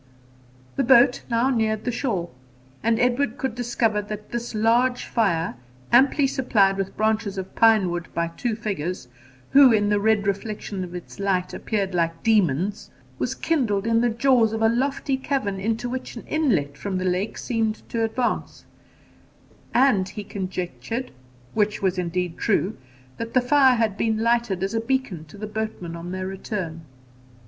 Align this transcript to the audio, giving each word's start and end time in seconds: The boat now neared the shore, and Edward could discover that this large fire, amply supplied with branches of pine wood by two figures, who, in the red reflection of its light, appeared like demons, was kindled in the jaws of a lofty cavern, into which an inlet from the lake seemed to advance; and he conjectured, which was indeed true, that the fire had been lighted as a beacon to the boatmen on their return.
The 0.77 0.83
boat 0.83 1.21
now 1.29 1.51
neared 1.51 1.85
the 1.85 1.91
shore, 1.91 2.31
and 2.81 2.97
Edward 2.99 3.37
could 3.37 3.53
discover 3.53 4.01
that 4.01 4.31
this 4.31 4.55
large 4.55 5.05
fire, 5.05 5.53
amply 5.91 6.25
supplied 6.25 6.75
with 6.77 6.97
branches 6.97 7.37
of 7.37 7.53
pine 7.53 7.87
wood 7.91 8.07
by 8.15 8.29
two 8.29 8.55
figures, 8.55 9.09
who, 9.51 9.71
in 9.71 9.89
the 9.89 9.99
red 9.99 10.25
reflection 10.25 10.83
of 10.83 10.95
its 10.95 11.19
light, 11.19 11.53
appeared 11.53 11.93
like 11.93 12.23
demons, 12.23 12.89
was 13.19 13.35
kindled 13.35 13.85
in 13.85 14.01
the 14.01 14.09
jaws 14.09 14.53
of 14.53 14.63
a 14.63 14.69
lofty 14.69 15.17
cavern, 15.17 15.59
into 15.59 15.87
which 15.87 16.15
an 16.15 16.23
inlet 16.25 16.79
from 16.79 16.97
the 16.97 17.05
lake 17.05 17.37
seemed 17.37 17.87
to 17.89 18.03
advance; 18.03 18.65
and 19.71 20.09
he 20.09 20.23
conjectured, 20.23 21.11
which 21.53 21.83
was 21.83 21.99
indeed 21.99 22.39
true, 22.39 22.75
that 23.17 23.35
the 23.35 23.39
fire 23.39 23.75
had 23.75 23.97
been 23.97 24.17
lighted 24.17 24.63
as 24.63 24.73
a 24.73 24.81
beacon 24.81 25.25
to 25.25 25.37
the 25.37 25.45
boatmen 25.45 25.95
on 25.95 26.11
their 26.11 26.25
return. 26.25 26.85